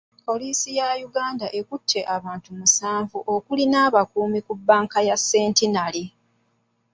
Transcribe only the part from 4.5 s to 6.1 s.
banka ya Centenary.